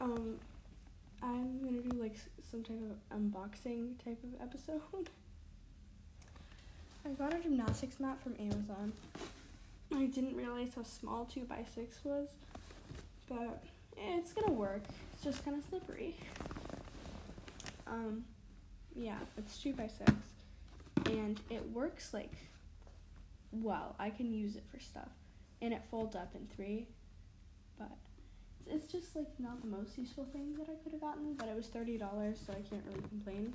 [0.00, 0.38] Um,
[1.22, 2.14] I'm gonna do like
[2.50, 4.80] some type of unboxing type of episode.
[7.04, 8.92] I got a gymnastics mat from Amazon.
[9.94, 12.28] I didn't realize how small two by six was,
[13.28, 13.62] but
[13.96, 14.82] it's gonna work.
[15.14, 16.16] It's just kind of slippery.
[17.86, 18.24] Um,
[18.94, 20.12] yeah, it's two by six,
[21.06, 22.32] and it works like
[23.50, 23.96] well.
[23.98, 25.08] I can use it for stuff,
[25.62, 26.86] and it folds up in three,
[27.78, 27.90] but
[28.70, 31.56] it's just like not the most useful thing that I could have gotten, but it
[31.56, 33.52] was thirty dollars, so I can't really complain.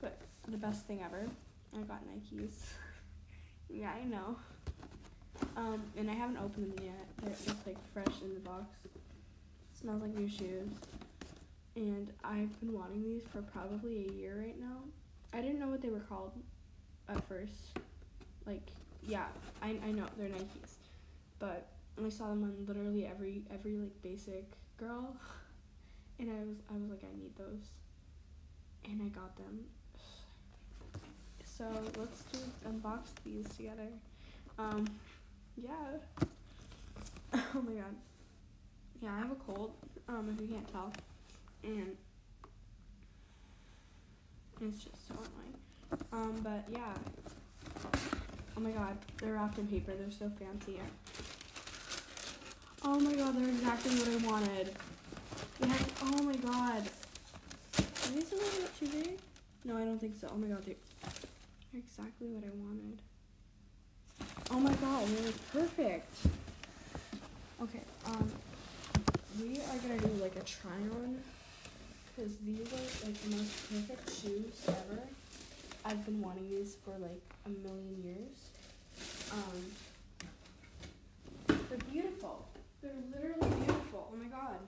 [0.00, 0.18] But
[0.48, 1.26] the best thing ever,
[1.76, 2.52] I got Nikes.
[3.68, 4.36] yeah, I know.
[5.56, 7.06] Um, and I haven't opened them yet.
[7.22, 8.66] They're just like fresh in the box.
[9.78, 10.70] smells like new shoes.
[11.76, 14.78] And I've been wanting these for probably a year right now.
[15.32, 16.32] I didn't know what they were called
[17.08, 17.78] at first.
[18.46, 18.68] Like,
[19.02, 19.26] yeah,
[19.62, 20.74] I I know they're Nikes,
[21.38, 21.68] but
[22.00, 24.44] and I saw them on literally every every like basic
[24.78, 25.14] girl,
[26.18, 27.68] and I was I was like I need those,
[28.86, 29.66] and I got them.
[31.44, 31.66] So
[31.98, 33.88] let's do unbox these together.
[34.58, 34.86] Um,
[35.62, 35.74] yeah.
[37.34, 37.94] oh my god.
[39.02, 39.72] Yeah, I have a cold.
[40.08, 40.92] Um, if you can't tell,
[41.62, 41.96] and
[44.62, 46.02] it's just so annoying.
[46.12, 46.94] Um, but yeah.
[48.56, 49.92] Oh my god, they're wrapped in paper.
[49.94, 50.78] They're so fancy.
[52.82, 54.74] Oh my god, they're exactly what I wanted.
[55.60, 55.68] They
[56.02, 56.88] oh my god.
[57.76, 59.18] Are these a little bit too big?
[59.64, 60.28] No, I don't think so.
[60.32, 60.76] Oh my god, they're,
[61.74, 62.98] exactly what I wanted.
[64.50, 66.10] Oh my god, they're like perfect.
[67.62, 68.32] Okay, um,
[69.38, 71.18] we are gonna do like a try on
[72.16, 75.02] because these are like the most perfect shoes ever.
[75.84, 79.32] I've been wanting these for like a million years.
[79.32, 79.89] Um.
[82.82, 84.08] They're literally beautiful.
[84.12, 84.58] Oh my god.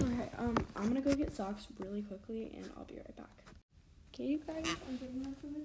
[0.00, 3.26] Okay, um, I'm gonna go get socks really quickly and I'll be right back.
[4.14, 5.58] Okay, you guys, I'm getting them from the.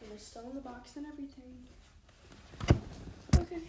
[0.00, 1.66] And they're still in the box and everything.
[3.36, 3.62] Okay.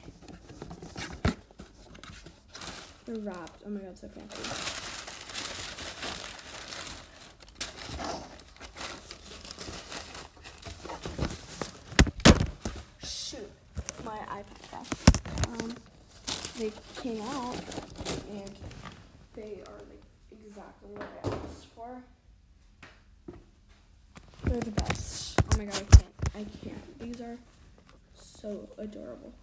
[3.05, 3.61] They're wrapped.
[3.65, 4.43] Oh my god, so fancy.
[13.03, 13.51] Shoot,
[14.05, 14.93] my iPad crashed.
[15.47, 15.75] Um,
[16.57, 17.55] they came out
[18.29, 18.51] and
[19.33, 22.03] they are like exactly what I asked for.
[24.43, 25.39] They're the best.
[25.41, 26.05] Oh my god, I can't.
[26.35, 26.99] I can't.
[26.99, 27.37] These are
[28.13, 29.33] so adorable.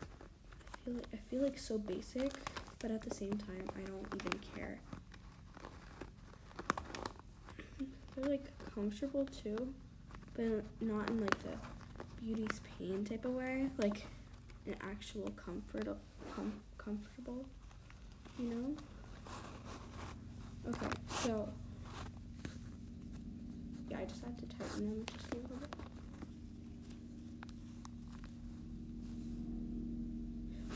[0.00, 2.32] I feel like I feel like so basic,
[2.78, 4.78] but at the same time, I don't even care.
[8.16, 9.74] They're like comfortable too,
[10.32, 13.68] but not in like the beauty's pain type of way.
[13.76, 14.06] Like
[14.66, 15.86] an actual comfort,
[16.34, 17.44] com- comfortable.
[18.38, 18.76] You know.
[20.70, 20.86] Okay,
[21.22, 21.48] so
[23.90, 25.74] yeah, I just have to tighten them just a little bit.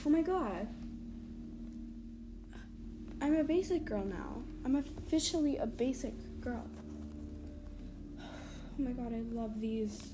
[0.04, 0.68] Oh my god.
[3.22, 4.42] I'm a basic girl now.
[4.64, 6.66] I'm officially a basic girl.
[8.20, 10.12] Oh my god, I love these.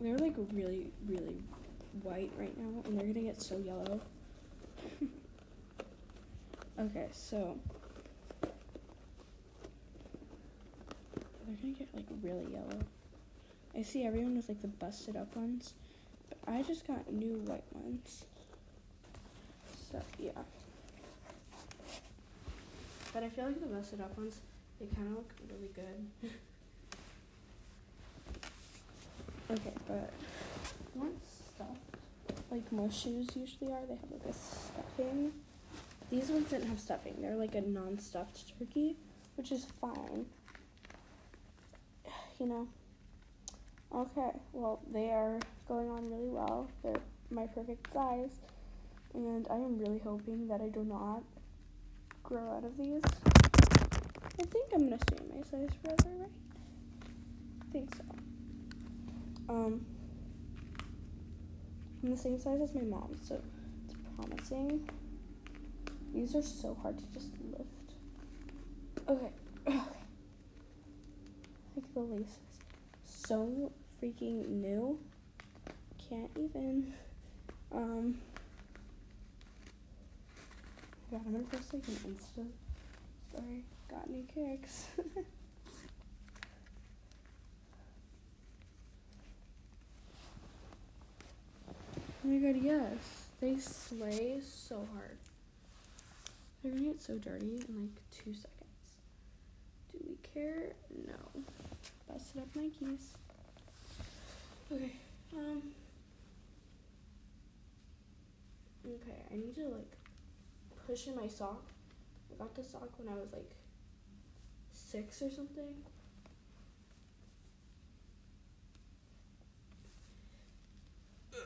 [0.00, 1.36] They're like really, really
[2.02, 4.00] white right now, and they're gonna get so yellow.
[6.82, 7.56] Okay, so.
[11.46, 12.80] They're gonna get like really yellow.
[13.76, 15.74] I see everyone with like the busted up ones,
[16.28, 18.24] but I just got new white ones.
[19.90, 20.30] So yeah.
[23.12, 24.40] But I feel like the busted up ones,
[24.80, 26.30] they kind of look really good.
[29.50, 30.10] okay, but
[30.94, 31.32] once
[32.52, 35.32] like most shoes usually are, they have like a stuffing.
[36.12, 37.16] These ones didn't have stuffing.
[37.22, 38.96] They're like a non-stuffed turkey,
[39.36, 40.26] which is fine.
[42.38, 42.68] You know.
[43.94, 46.68] Okay, well they are going on really well.
[46.82, 48.40] They're my perfect size,
[49.14, 51.22] and I am really hoping that I do not
[52.22, 53.02] grow out of these.
[54.38, 56.30] I think I'm gonna stay my size forever, right?
[57.60, 58.04] I think so.
[59.48, 59.86] Um,
[62.02, 63.40] I'm the same size as my mom, so
[63.86, 64.88] it's promising.
[66.14, 67.68] These are so hard to just lift.
[69.08, 69.30] Okay.
[69.66, 69.78] okay.
[71.74, 72.38] Like the laces.
[73.04, 73.72] So
[74.02, 74.98] freaking new.
[76.08, 76.92] Can't even.
[77.72, 78.18] Um.
[81.10, 82.46] God, I'm gonna post like an Insta
[83.28, 83.64] story.
[83.90, 84.86] Got new kicks.
[91.68, 91.74] oh
[92.24, 93.28] my god, yes.
[93.40, 95.18] They slay so hard.
[96.62, 98.98] They're gonna get so dirty in like two seconds.
[99.90, 100.72] Do we care?
[101.06, 101.42] No.
[102.08, 103.06] Busted up Nikes.
[104.70, 104.92] Okay.
[105.36, 105.62] Um.
[108.86, 109.96] Okay, I need to like
[110.86, 111.62] push in my sock.
[112.32, 113.50] I got the sock when I was like
[114.72, 115.74] six or something.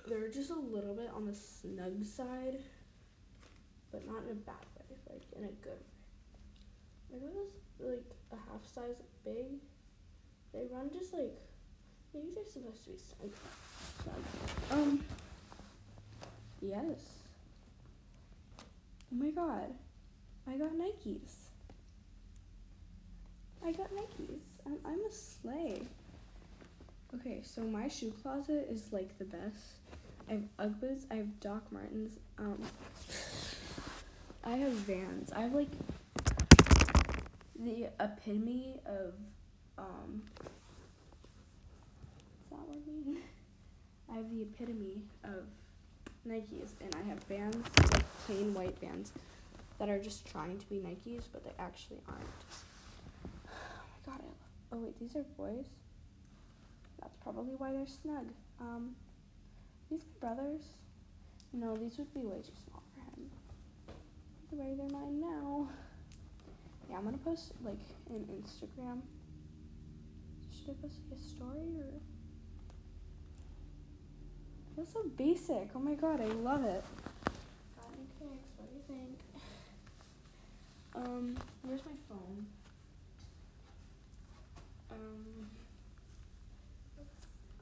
[0.09, 2.59] They're just a little bit on the snug side,
[3.93, 5.81] but not in a bad way, like in a good
[7.11, 7.13] way.
[7.13, 9.61] Like it was like a half size big.
[10.53, 11.35] They run just like
[12.15, 14.21] maybe they're supposed to be snug.
[14.71, 15.05] Um.
[16.61, 17.19] Yes.
[19.13, 19.75] Oh my god.
[20.49, 21.35] I got Nikes.
[23.65, 24.41] I got Nikes.
[24.65, 25.83] I'm, I'm a slay.
[27.15, 29.79] Okay, so my shoe closet is like the best.
[30.29, 31.07] I have Ugg boots.
[31.11, 32.19] I have Doc Martens.
[32.39, 32.61] Um,
[34.47, 35.33] I have Vans.
[35.33, 35.71] I have like
[37.59, 39.15] the epitome of
[39.77, 40.23] um.
[40.45, 43.17] Is that working?
[44.09, 45.49] I have the epitome of
[46.29, 47.57] Nikes, and I have Vans,
[47.93, 49.11] like plain white Vans,
[49.81, 52.23] that are just trying to be Nikes, but they actually aren't.
[53.49, 53.51] Oh
[54.07, 54.21] my god!
[54.23, 54.77] I.
[54.77, 55.67] Oh wait, these are boys.
[57.01, 58.29] That's probably why they're snug.
[58.61, 58.95] Um,
[59.91, 60.63] these brothers.
[61.53, 62.76] No, these would be way too small.
[64.57, 65.69] They're mine now.
[66.89, 69.03] Yeah, I'm gonna post like an Instagram.
[70.51, 71.93] Should I post like a story or?
[74.77, 75.69] That's so basic.
[75.75, 76.83] Oh my god, I love it.
[77.77, 78.49] Got any pics?
[78.57, 79.19] What do you think?
[80.95, 82.47] Um, where's my phone?
[84.91, 85.51] Um,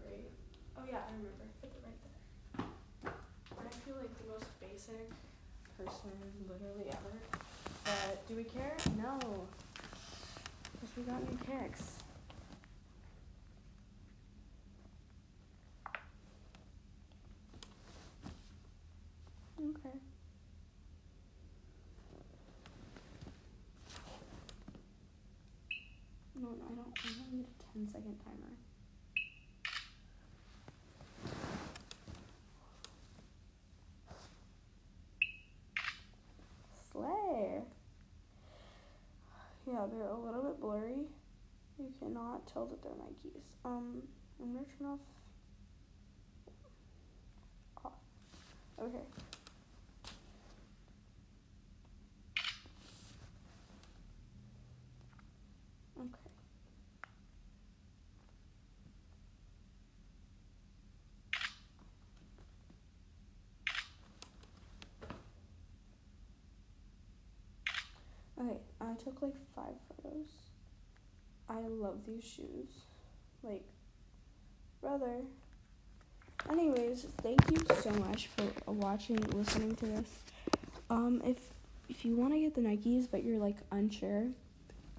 [0.00, 0.30] great.
[0.78, 1.42] Oh yeah, I remember.
[1.60, 2.66] Put it right there.
[3.58, 5.10] And I feel like the most basic
[5.78, 6.10] person
[6.48, 7.40] literally ever.
[7.84, 8.76] But do we care?
[8.96, 9.18] No.
[10.72, 11.92] Because we got new kicks.
[19.58, 19.96] Okay.
[26.36, 26.98] No, no, I don't.
[26.98, 28.52] I don't need a 10 second timer.
[36.92, 37.62] Slay.
[39.84, 41.04] Yeah, they're a little bit blurry.
[41.78, 43.44] You cannot tell that they're Nikes.
[43.64, 44.02] Um,
[44.40, 45.00] I'm gonna turn off.
[47.84, 47.92] Off.
[48.80, 48.96] Okay.
[56.00, 56.08] Okay.
[68.40, 68.58] Okay,
[68.94, 70.28] I took like five photos.
[71.48, 72.70] I love these shoes.
[73.42, 73.64] Like,
[74.80, 75.22] brother.
[76.50, 80.10] Anyways, thank you so much for watching, listening to this.
[80.90, 81.38] Um, if
[81.88, 84.28] if you want to get the Nikes but you're like unsure,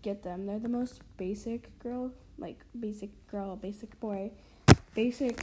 [0.02, 0.46] get them.
[0.46, 4.32] They're the most basic girl, like basic girl, basic boy,
[4.94, 5.40] basic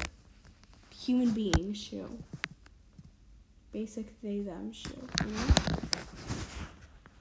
[0.94, 2.18] human being shoe.
[3.72, 4.90] Basic they them shoe.
[5.24, 5.46] You know?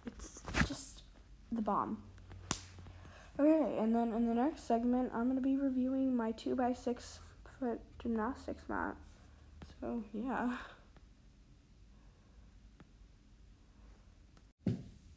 [0.08, 1.04] It's just
[1.52, 1.98] the bomb.
[3.40, 7.22] Okay, and then in the next segment, I'm gonna be reviewing my two by six
[7.58, 8.96] foot gymnastics mat.
[9.80, 10.58] So yeah.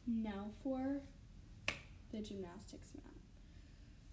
[0.07, 1.01] Now for
[2.11, 3.15] the gymnastics mat.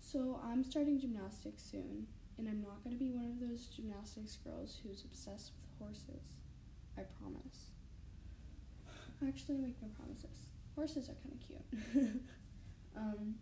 [0.01, 2.09] So I'm starting gymnastics soon,
[2.39, 6.25] and I'm not gonna be one of those gymnastics girls who's obsessed with horses.
[6.99, 7.71] I promise.
[9.27, 10.52] Actually, I make no promises.
[10.77, 12.23] Horses are kind of cute.
[12.97, 13.35] um,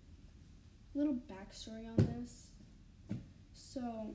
[0.94, 2.49] little backstory on this.
[3.52, 4.14] So,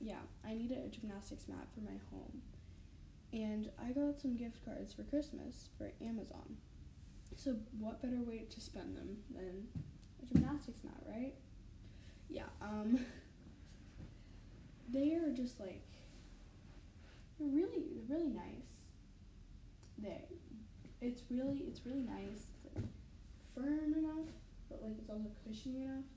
[0.00, 2.42] yeah, I needed a gymnastics mat for my home.
[3.32, 6.56] And I got some gift cards for Christmas for Amazon.
[7.36, 9.66] So, what better way to spend them than
[10.22, 11.34] a gymnastics mat, right?
[12.28, 13.00] Yeah, um,
[14.92, 15.82] they are just like,
[17.38, 18.68] they're really, really nice.
[19.98, 20.24] They,
[21.00, 22.51] it's really, it's really nice.
[23.62, 24.26] Firm enough,
[24.68, 26.10] but like it's also cushiony enough.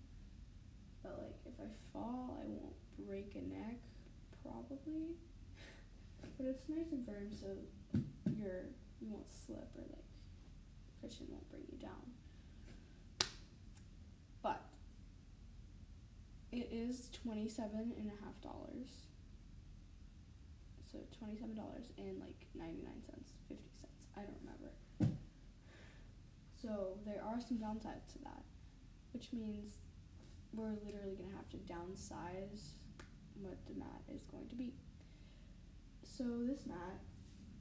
[1.04, 2.74] But like if I fall, I won't
[3.08, 3.78] break a neck,
[4.42, 5.14] probably.
[6.38, 7.54] but it's nice and firm, so
[8.36, 8.66] you're
[9.00, 10.10] you won't slip or like
[11.02, 12.02] cushion won't bring you down.
[14.42, 14.66] But
[16.52, 18.90] it is twenty seven and a half dollars.
[20.92, 24.08] So twenty seven dollars and like ninety nine cents, fifty cents.
[24.18, 24.72] I don't remember.
[26.66, 28.42] So there are some downsides to that,
[29.14, 29.78] which means
[30.52, 32.74] we're literally gonna have to downsize
[33.40, 34.74] what the mat is going to be.
[36.02, 37.02] So this mat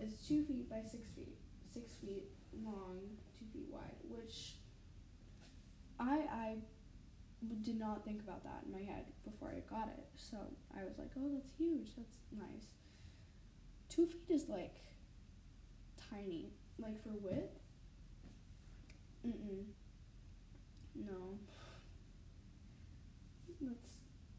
[0.01, 1.37] is two feet by six feet,
[1.71, 2.25] six feet
[2.65, 2.99] long,
[3.39, 4.55] two feet wide, which
[6.01, 6.57] I I
[7.63, 10.07] did not think about that in my head before I got it.
[10.17, 10.39] So
[10.75, 11.89] I was like, oh, that's huge.
[11.95, 12.69] That's nice.
[13.91, 14.77] Two feet is like
[16.11, 17.64] tiny, like for width.
[19.27, 19.65] Mm mm.
[20.95, 21.39] No.
[23.61, 23.91] That's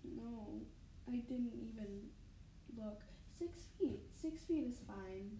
[0.04, 0.62] no.
[1.08, 2.10] I didn't even
[2.78, 3.02] look.
[3.38, 4.00] Six feet.
[4.14, 5.40] Six feet is fine.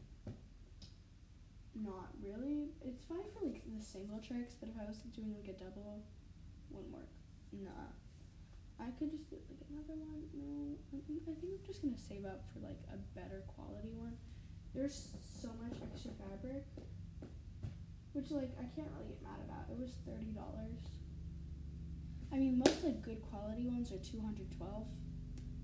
[1.76, 2.70] Not really.
[2.82, 6.04] It's fine for like the single tricks, but if I was doing like a double,
[6.72, 7.10] wouldn't work.
[7.52, 7.92] Nah.
[8.80, 10.28] I could just get like another one.
[10.36, 14.18] No, I think I'm just gonna save up for like a better quality one.
[14.74, 16.66] There's so much extra fabric,
[18.16, 19.68] which like I can't really get mad about.
[19.68, 20.80] It was thirty dollars.
[22.32, 24.88] I mean, most like good quality ones are two hundred twelve.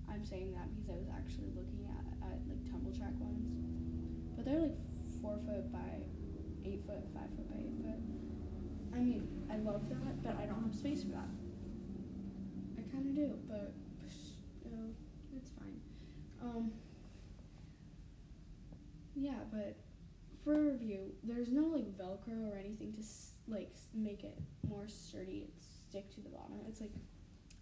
[0.04, 3.48] I'm saying that because I was actually looking at, at like tumble track ones,
[4.36, 4.76] but they're like
[5.24, 6.04] four foot by
[6.68, 8.00] eight foot, five foot by eight foot.
[8.92, 11.32] I mean, I love that, but I don't have space for that
[12.76, 13.72] I kind of do, but
[14.66, 14.92] uh,
[15.36, 15.80] it's fine.
[16.42, 16.72] Um,
[19.14, 19.76] yeah, but
[20.42, 23.02] for a review, there's no like Velcro or anything to
[23.48, 26.60] like make it more sturdy and stick to the bottom.
[26.68, 26.94] It's like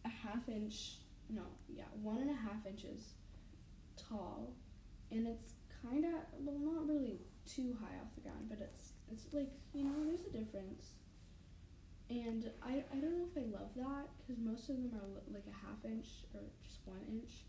[0.04, 3.14] a half inch, no, yeah, one and a half inches
[3.96, 4.54] tall,
[5.10, 9.32] and it's kind of well, not really too high off the ground, but it's it's
[9.34, 10.94] like you know, there's a difference.
[12.08, 15.46] And I, I don't know if I love that because most of them are like
[15.46, 17.46] a half inch or just one inch,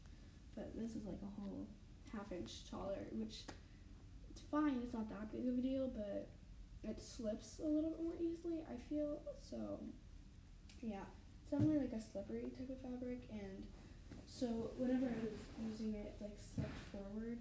[0.55, 1.65] but this is like a whole
[2.13, 3.38] half inch taller, which
[4.51, 4.79] fine.
[4.84, 6.27] It's not that big of a deal, but
[6.84, 8.60] it slips a little bit more easily.
[8.67, 9.79] I feel so.
[10.81, 11.08] Yeah,
[11.41, 13.63] it's definitely like a slippery type of fabric, and
[14.25, 17.38] so whenever I was using it, like slipped forward.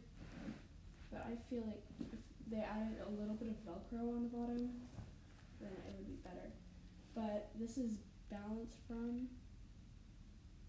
[1.10, 4.70] But I feel like if they added a little bit of Velcro on the bottom,
[5.60, 6.52] then it would be better
[7.14, 7.98] but this is
[8.30, 9.28] balance from.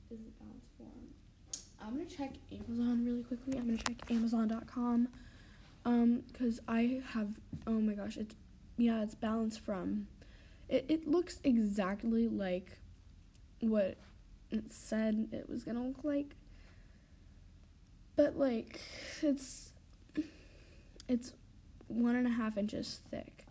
[0.09, 1.07] Is it balance form?
[1.81, 3.57] I'm gonna check Amazon really quickly.
[3.57, 5.07] I'm gonna check Amazon.com,
[5.85, 7.29] um, cause I have.
[7.65, 8.35] Oh my gosh, it's
[8.77, 10.07] yeah, it's balanced from.
[10.69, 12.77] It it looks exactly like
[13.59, 13.97] what
[14.51, 16.35] it said it was gonna look like,
[18.15, 18.79] but like
[19.21, 19.71] it's
[21.07, 21.33] it's
[21.87, 23.45] one and a half inches thick.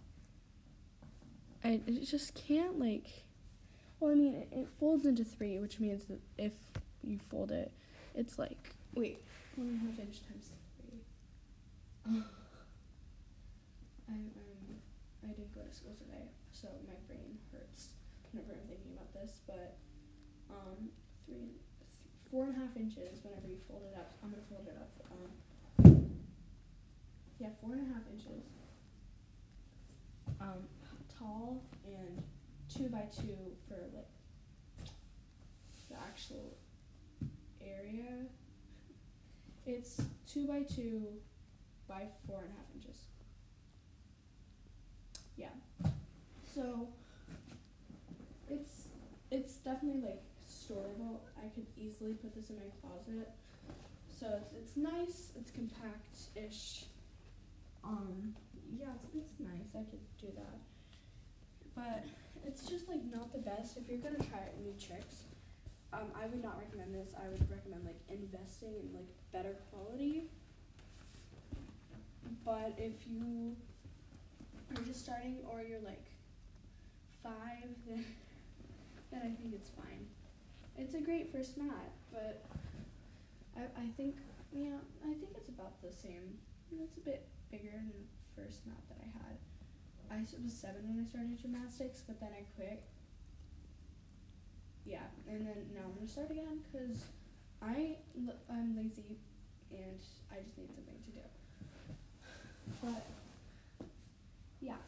[1.65, 3.25] I it just can't like.
[3.99, 6.53] Well, I mean, it, it folds into three, which means that if
[7.03, 7.73] you fold it,
[8.15, 9.23] it's like wait,
[9.57, 10.60] one and a half inch times three.
[12.09, 12.17] I
[14.09, 14.81] um,
[15.23, 17.91] I didn't go to school today, so my brain hurts
[18.33, 19.41] whenever I'm thinking about this.
[19.47, 19.77] But
[20.49, 20.89] um,
[21.27, 21.61] three,
[22.31, 23.21] four and a half inches.
[23.23, 24.93] Whenever you fold it up, I'm gonna fold it up.
[25.13, 25.31] Um,
[27.39, 28.45] yeah, four and a half inches.
[30.41, 30.65] Um,
[31.19, 32.23] tall and
[32.75, 33.37] two by two
[33.69, 34.09] for like
[35.91, 36.57] the actual
[37.61, 38.25] area.
[39.67, 40.01] It's
[40.33, 41.21] two by two
[41.91, 42.99] by four and a half inches.
[45.37, 45.91] Yeah.
[46.55, 46.89] So
[48.49, 48.89] it's
[49.31, 51.21] it's definitely like storable.
[51.37, 53.31] I could easily put this in my closet.
[54.09, 56.85] So it's it's nice, it's compact ish.
[57.85, 58.35] Um
[58.73, 59.75] yeah, it's, it's nice.
[59.75, 60.61] I could do that
[61.75, 62.05] but
[62.47, 63.77] it's just like not the best.
[63.77, 65.25] If you're gonna try new tricks,
[65.93, 67.11] um, I would not recommend this.
[67.17, 70.31] I would recommend like investing in like better quality.
[72.45, 73.57] But if you
[74.71, 76.07] are just starting or you're like
[77.23, 78.05] five, then
[79.11, 80.07] then I think it's fine.
[80.79, 82.45] It's a great first mat, but
[83.57, 84.17] I I think
[84.53, 86.39] yeah I think it's about the same.
[86.81, 89.37] It's a bit bigger than the first mat that I had.
[90.11, 92.83] I was seven when I started gymnastics, but then I quit.
[94.85, 97.05] Yeah, and then now I'm gonna start again because
[97.63, 97.97] I
[98.51, 99.19] I'm lazy
[99.71, 100.01] and
[100.33, 101.27] I just need something to do.
[102.83, 103.05] But
[104.61, 104.81] yeah,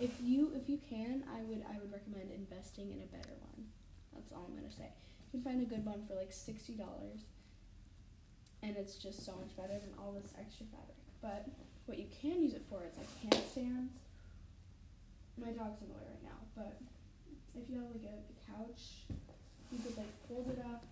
[0.00, 3.66] if you if you can, I would I would recommend investing in a better one.
[4.14, 4.88] That's all I'm gonna say.
[5.32, 7.20] You can find a good one for like sixty dollars,
[8.62, 10.96] and it's just so much better than all this extra fabric.
[11.20, 11.46] But
[11.86, 13.88] what you can use it for is like handstands
[15.38, 16.80] my dog's in the way right now, but
[17.54, 19.04] if you have like a, a couch,
[19.70, 20.84] you could like fold it up.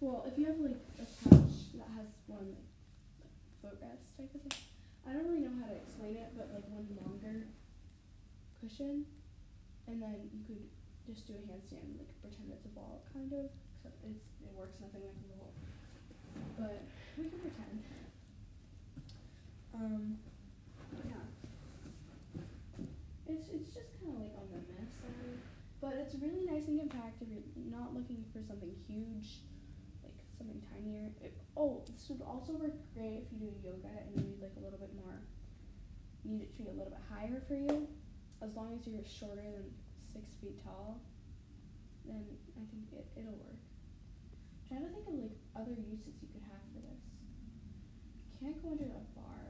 [0.00, 4.62] Well, if you have like a couch that has one like, footrest type of thing,
[5.06, 7.46] I don't really know how to explain it, but like one longer
[8.58, 9.06] cushion,
[9.86, 10.66] and then you could
[11.06, 13.46] just do a handstand, like pretend it's a ball, kind of.
[13.78, 15.50] Except it's it works nothing like a ball,
[16.58, 16.82] but
[17.16, 17.78] we can pretend.
[19.74, 20.18] Um,
[21.06, 21.22] yeah.
[23.30, 25.38] It's it's just kind of like on the mess side,
[25.80, 29.46] but it's really nice and compact if you're not looking for something huge,
[30.46, 31.10] something tinier.
[31.20, 34.54] It, oh, this would also work great if you do yoga and you need like
[34.56, 35.18] a little bit more.
[36.24, 37.86] Need it to be a little bit higher for you,
[38.42, 39.66] as long as you're shorter than
[40.12, 41.02] six feet tall.
[42.06, 42.22] Then
[42.54, 43.58] I think it it'll work.
[44.66, 47.02] Trying to think of like other uses you could have for this.
[48.38, 49.42] Can't go under a bar.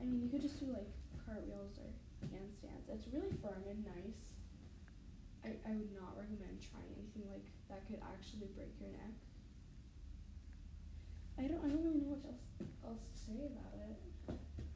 [0.00, 0.88] I mean, you could just do like
[1.26, 1.90] cartwheels or
[2.24, 2.88] handstands.
[2.88, 4.22] It's really firm and nice.
[5.44, 9.14] I, I would not recommend trying anything like that could actually break your neck.
[11.40, 12.44] I don't I don't really know what else
[12.84, 13.96] else to say about it.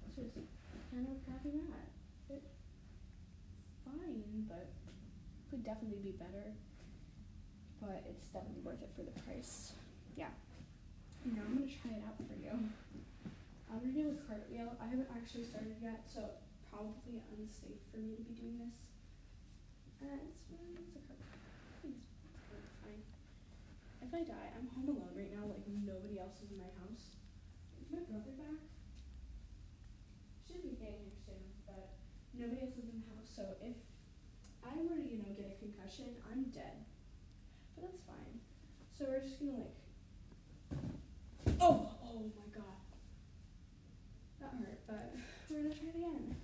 [0.08, 0.32] It's just
[0.88, 1.92] kind of crappy mat.
[2.32, 2.56] It's
[3.84, 4.72] fine, but
[5.52, 6.56] could definitely be better.
[7.84, 9.76] But it's definitely worth it for the price.
[10.16, 10.32] Yeah.
[11.28, 12.56] Now I'm gonna try it out for you.
[13.68, 14.72] I'm gonna do a cartwheel.
[14.80, 16.32] I haven't actually started yet, so
[16.72, 18.80] probably unsafe for me to be doing this.
[20.00, 21.92] Uh, it's, it's a cartwheel.
[21.92, 22.08] It's,
[22.80, 23.04] fine.
[24.00, 25.03] If I die, I'm home alone
[25.94, 27.14] nobody else is in my house.
[27.78, 28.58] Is my brother back?
[30.42, 31.94] Should be getting here soon, but
[32.34, 33.30] nobody else is in the house.
[33.30, 33.78] So if
[34.66, 36.82] I were to, you know, get a concussion, I'm dead.
[37.78, 38.42] But that's fine.
[38.90, 39.78] So we're just gonna like.
[41.62, 42.82] Oh, oh my god.
[44.42, 45.14] That hurt, but
[45.46, 46.34] we're gonna try it again.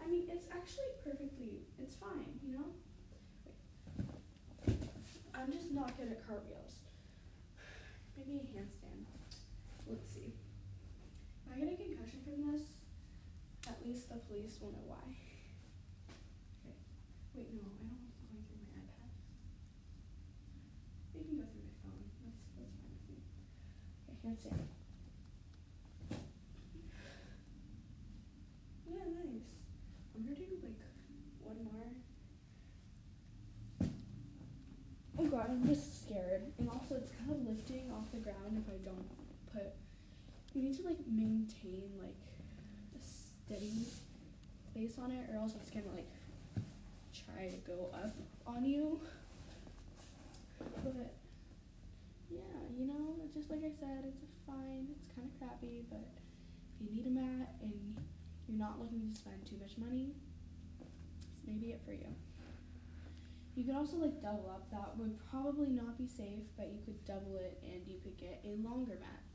[0.00, 2.68] I mean, it's actually perfectly, it's fine, you know?
[4.66, 4.80] Wait.
[5.34, 6.80] I'm just not good at cartwheels.
[8.16, 9.08] Maybe a handstand.
[9.88, 10.32] Let's see.
[11.46, 12.62] If I get a concussion from this,
[13.66, 13.78] at
[14.40, 15.04] the police will know why.
[16.64, 16.72] Okay.
[17.34, 19.12] Wait, no, I don't want going through my iPad.
[21.12, 22.00] We can go through my phone.
[22.24, 22.72] That's that's fine.
[24.08, 24.64] Okay, handstand.
[28.88, 29.44] Yeah, nice.
[30.16, 30.80] I'm gonna do like
[31.44, 31.92] one more.
[35.18, 36.48] Oh god, I'm just scared.
[36.58, 39.04] And also it's kind of lifting off the ground if I don't
[39.52, 39.74] put
[40.54, 42.16] you need to like maintain like
[42.96, 43.86] a steady
[44.80, 46.08] place on it or else it's gonna like
[47.12, 48.16] try to go up
[48.46, 48.98] on you.
[50.82, 51.12] But
[52.30, 52.40] yeah,
[52.74, 54.88] you know, just like I said, it's fine.
[54.96, 56.08] It's kind of crappy, but
[56.80, 58.00] if you need a mat and
[58.48, 60.14] you're not looking to spend too much money,
[60.78, 62.08] this may be it for you.
[63.56, 64.70] You could also like double up.
[64.70, 68.42] That would probably not be safe, but you could double it and you could get
[68.44, 69.29] a longer mat.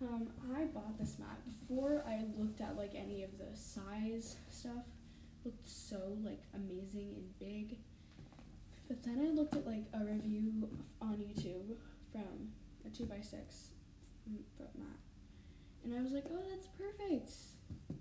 [0.00, 4.84] Um, I bought this mat before I looked at like any of the size stuff.
[5.44, 7.78] Looked so like amazing and big.
[8.86, 10.68] But then I looked at like a review
[11.00, 11.76] on YouTube
[12.12, 12.52] from
[12.86, 13.70] a two by six
[14.78, 14.98] mat,
[15.84, 17.32] and I was like, oh, that's perfect.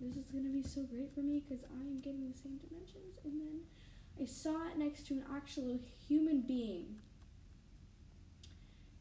[0.02, 3.18] This is gonna be so great for me because I am getting the same dimensions.
[3.24, 3.62] And then
[4.22, 6.98] I saw it next to an actual human being.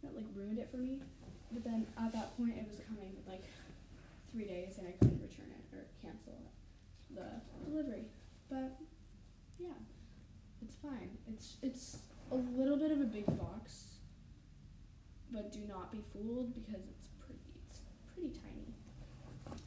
[0.03, 1.01] That like ruined it for me.
[1.53, 3.45] But then at that point, it was coming like
[4.33, 6.39] three days, and I couldn't return it or cancel
[7.15, 7.25] the
[7.65, 8.07] delivery.
[8.51, 8.77] But
[9.59, 9.79] yeah,
[10.63, 11.11] it's fine.
[11.29, 11.99] It's it's
[12.31, 13.99] a little bit of a big box,
[15.31, 17.81] but do not be fooled because it's pretty it's
[18.13, 18.75] pretty tiny.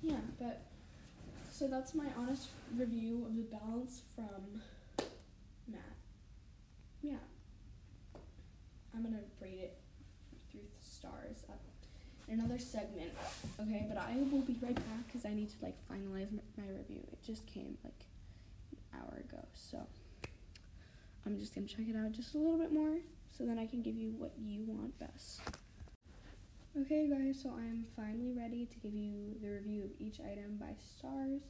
[0.02, 0.66] Yeah, but
[1.52, 4.62] so that's my honest review of the balance from
[5.68, 5.82] mat.
[7.02, 7.16] Yeah,
[8.94, 9.78] I'm gonna rate it
[10.52, 11.62] through the stars up
[12.30, 13.12] another segment.
[13.60, 17.02] Okay, but I will be right back because I need to like finalize my review.
[17.12, 18.06] It just came like
[18.72, 19.80] an hour ago, so
[21.26, 22.98] I'm just gonna check it out just a little bit more
[23.38, 25.42] so then I can give you what you want best.
[26.80, 30.76] Okay, guys, so I'm finally ready to give you the review of each item by
[30.98, 31.42] stars.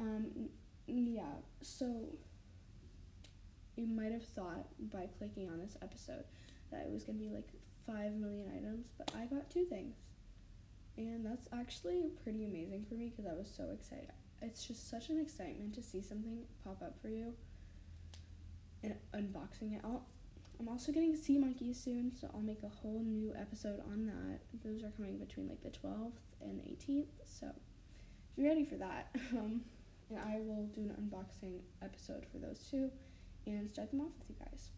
[0.00, 0.26] Um,
[0.86, 1.22] yeah,
[1.62, 1.86] so
[3.76, 6.24] you might have thought by clicking on this episode
[6.70, 7.48] that it was gonna be like
[7.86, 9.96] 5 million items, but I got two things.
[10.96, 14.12] And that's actually pretty amazing for me because I was so excited.
[14.42, 17.34] It's just such an excitement to see something pop up for you
[18.82, 19.80] and unboxing it.
[19.84, 20.06] I'll,
[20.58, 24.40] I'm also getting sea monkeys soon, so I'll make a whole new episode on that.
[24.64, 27.48] Those are coming between like the 12th and the 18th, so
[28.36, 29.14] be ready for that.
[29.36, 29.62] Um,
[30.08, 32.90] and I will do an unboxing episode for those two
[33.46, 34.70] and start them off with you guys.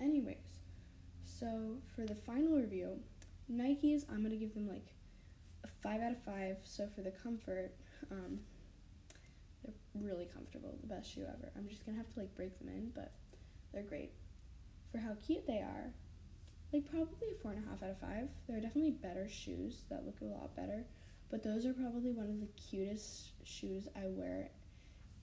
[0.00, 0.57] Anyways,
[1.38, 2.98] so for the final review,
[3.52, 4.86] Nikes, I'm gonna give them like
[5.64, 6.56] a five out of five.
[6.64, 7.72] So for the comfort,
[8.10, 8.40] um,
[9.64, 11.50] They're really comfortable, the best shoe ever.
[11.56, 13.12] I'm just gonna have to like break them in, but
[13.72, 14.12] they're great.
[14.92, 15.92] For how cute they are,
[16.72, 18.28] like probably a four and a half out of five.
[18.46, 20.84] There are definitely better shoes that look a lot better,
[21.30, 24.50] but those are probably one of the cutest shoes I wear.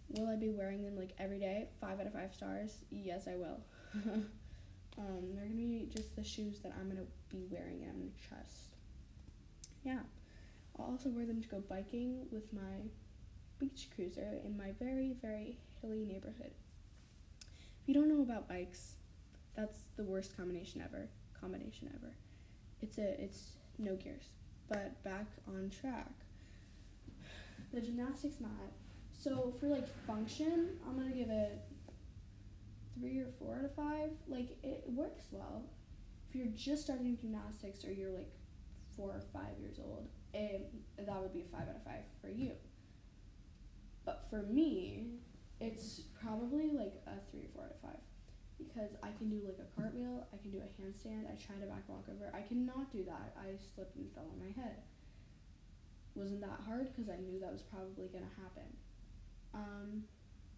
[0.09, 1.67] Will I be wearing them like every day?
[1.81, 2.77] Five out of five stars.
[2.91, 3.59] Yes, I will.
[4.97, 8.11] um, they're gonna be just the shoes that I'm gonna be wearing and I'm gonna
[8.29, 8.75] trust.
[9.83, 9.99] Yeah.
[10.77, 12.89] I'll also wear them to go biking with my
[13.59, 16.51] beach cruiser in my very, very hilly neighborhood.
[17.81, 18.95] If you don't know about bikes,
[19.55, 21.07] that's the worst combination ever.
[21.39, 22.13] Combination ever.
[22.81, 24.29] It's a it's no gears.
[24.67, 26.11] But back on track.
[27.73, 28.51] The gymnastics mat.
[29.17, 31.61] So for like function, I'm gonna give it
[32.99, 34.09] three or four out of five.
[34.27, 35.63] Like it works well.
[36.29, 38.31] If you're just starting gymnastics or you're like
[38.95, 42.29] four or five years old, it, that would be a five out of five for
[42.29, 42.51] you.
[44.05, 45.07] But for me,
[45.59, 48.01] it's probably like a three or four out of five
[48.57, 51.67] because I can do like a cartwheel, I can do a handstand, I tried a
[51.67, 52.31] back walkover.
[52.33, 53.35] I cannot do that.
[53.37, 54.83] I slipped and fell on my head.
[56.15, 58.69] Wasn't that hard because I knew that was probably gonna happen.
[59.53, 60.03] Um,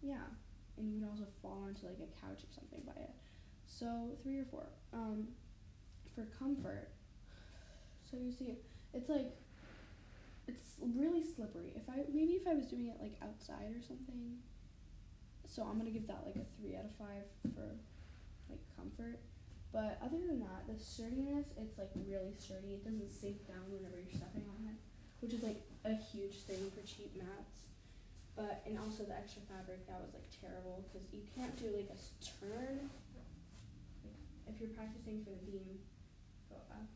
[0.02, 0.30] yeah,
[0.78, 3.10] and you can also fall onto like a couch or something by it.
[3.66, 4.66] So three or four.
[4.92, 5.28] Um,
[6.14, 6.88] for comfort.
[8.10, 8.56] So you see,
[8.94, 9.36] it's like
[10.48, 11.72] it's really slippery.
[11.76, 14.38] If I maybe if I was doing it like outside or something.
[15.46, 17.76] So I'm gonna give that like a three out of five for
[18.50, 19.20] like comfort.
[19.72, 22.80] But other than that, the sturdiness, it's like really sturdy.
[22.80, 24.78] It doesn't sink down whenever you're stepping on it,
[25.20, 27.67] which is like a huge thing for cheap mats.
[28.38, 31.90] But and also the extra fabric that was like terrible because you can't do like
[31.90, 32.86] a turn.
[34.46, 35.82] If you're practicing for the beam,
[36.46, 36.86] go up.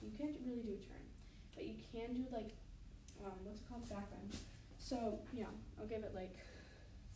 [0.00, 1.06] You can't really do a turn
[1.56, 2.52] but you can do like
[3.24, 4.36] um, what's it called back bend.
[4.78, 5.46] So yeah,
[5.80, 6.36] I'll give it like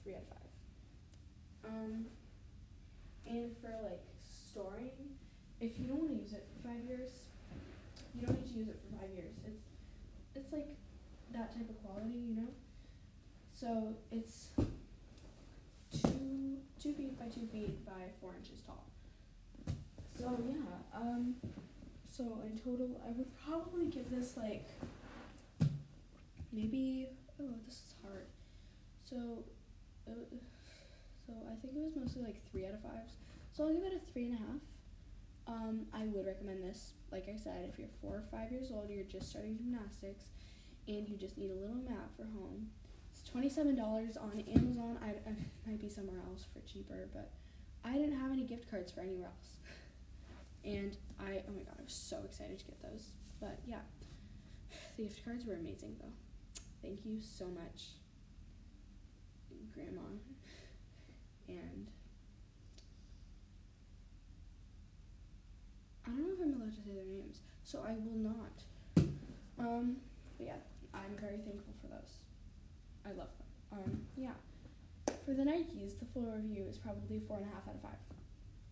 [0.03, 1.73] three out of five.
[1.73, 2.07] Um,
[3.27, 4.91] and for like storing,
[5.61, 7.11] if you don't want to use it for five years,
[8.15, 9.35] you don't need to use it for five years.
[9.47, 9.63] It's
[10.35, 10.75] it's like
[11.33, 12.49] that type of quality, you know.
[13.55, 14.49] So it's
[15.93, 18.85] two two feet by two feet by four inches tall.
[20.19, 21.35] So yeah, um,
[22.11, 24.69] so in total, I would probably give this like
[26.53, 27.09] maybe.
[27.41, 28.27] Oh, this is hard.
[29.09, 29.45] So,
[30.07, 30.13] uh,
[31.27, 33.15] so I think it was mostly like three out of fives.
[33.53, 34.61] So I'll give it a three and a half.
[35.49, 36.93] Um, I would recommend this.
[37.11, 40.25] Like I said, if you're four or five years old, you're just starting gymnastics,
[40.89, 42.71] and you just need a little mat for home.
[43.13, 44.99] It's twenty-seven dollars on Amazon.
[45.03, 45.35] I, I
[45.67, 47.31] might be somewhere else for cheaper, but
[47.85, 49.57] I didn't have any gift cards for anywhere else.
[50.63, 53.13] And I, oh my god, I was so excited to get those.
[53.41, 53.79] But yeah,
[54.99, 56.13] the gift cards were amazing though.
[56.83, 57.85] Thank you so much,
[59.73, 60.01] Grandma.
[61.49, 61.87] And
[66.07, 69.07] I don't know if I'm allowed to say their names, so I will not.
[69.59, 69.97] Um,
[70.39, 70.57] but yeah,
[70.95, 72.13] I'm very thankful for those.
[73.05, 73.49] I love them.
[73.73, 74.37] Um, yeah.
[75.25, 78.03] For the Nikes, the full review is probably four and a half out of five.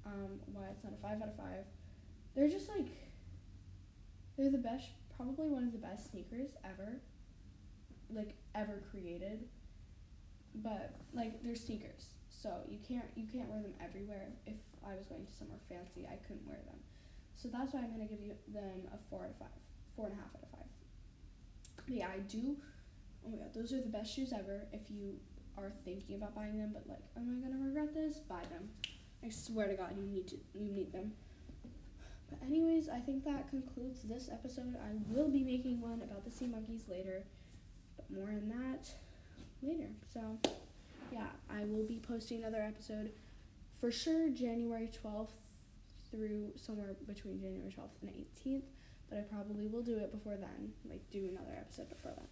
[0.06, 1.64] Um, why it's not a five out of five
[2.34, 2.86] they're just like
[4.36, 7.00] they're the best probably one of the best sneakers ever
[8.14, 9.44] like ever created
[10.54, 15.04] but like they're sneakers so you can't you can't wear them everywhere if i was
[15.06, 16.78] going to somewhere fancy i couldn't wear them
[17.34, 19.58] so that's why i'm going to give you them a four out of five
[19.96, 20.57] four and a half out of five
[21.88, 22.56] yeah i do
[23.26, 25.14] oh my god those are the best shoes ever if you
[25.56, 28.68] are thinking about buying them but like am i to regret this buy them
[29.24, 31.12] i swear to god you need to you need them
[32.30, 34.76] but anyways, I think that concludes this episode.
[34.76, 37.24] I will be making one about the sea monkeys later,
[37.96, 38.90] but more on that
[39.62, 39.88] later.
[40.12, 40.38] So,
[41.10, 43.12] yeah, I will be posting another episode
[43.80, 45.28] for sure January 12th
[46.10, 48.62] through somewhere between January 12th and 18th,
[49.08, 52.26] but I probably will do it before then, like do another episode before then.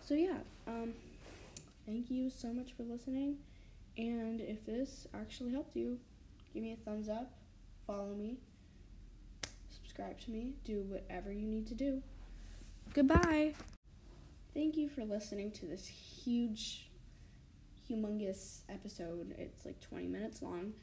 [0.00, 0.94] So, yeah, um
[1.86, 3.36] thank you so much for listening.
[3.96, 5.98] And if this actually helped you,
[6.52, 7.32] give me a thumbs up,
[7.86, 8.38] follow me,
[9.70, 12.02] subscribe to me, do whatever you need to do.
[12.92, 13.54] Goodbye.
[14.52, 16.88] Thank you for listening to this huge,
[17.90, 19.34] humongous episode.
[19.38, 20.74] It's like 20 minutes long.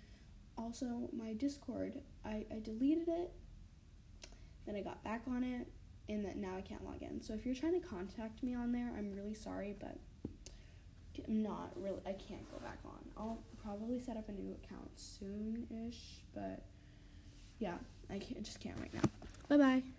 [0.57, 3.31] Also, my Discord, I, I deleted it,
[4.65, 5.67] then I got back on it,
[6.09, 7.21] and that now I can't log in.
[7.21, 9.97] So if you're trying to contact me on there, I'm really sorry, but
[11.27, 12.99] I'm not really, I can't go back on.
[13.17, 16.63] I'll probably set up a new account soon ish, but
[17.59, 17.77] yeah.
[18.09, 19.01] I can't, just can't right now.
[19.47, 19.83] Bye bye.